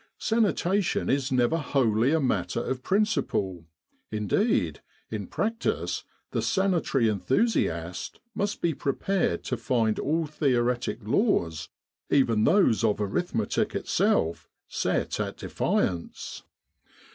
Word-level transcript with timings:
Sanitation 0.17 1.11
is 1.11 1.31
never 1.31 1.57
wholly 1.57 2.11
a 2.11 2.19
matter 2.19 2.59
of 2.59 2.81
principle: 2.81 3.67
indeed, 4.09 4.81
in 5.11 5.27
practice, 5.27 6.05
the 6.31 6.41
sanitary 6.41 7.07
enthusiast 7.07 8.19
must 8.33 8.61
be 8.63 8.73
prepared 8.73 9.43
to 9.43 9.55
find 9.57 9.99
all 9.99 10.25
theoretic 10.25 10.97
laws, 11.03 11.69
even 12.09 12.45
those 12.45 12.83
of 12.83 12.99
arithmetic 12.99 13.75
itself, 13.75 14.49
set 14.67 15.19
at 15.19 15.37
defiance. 15.37 16.41